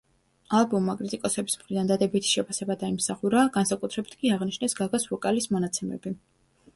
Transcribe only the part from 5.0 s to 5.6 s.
ვოკალის